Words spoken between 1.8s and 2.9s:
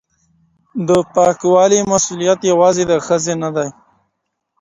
مسئولیت یوازي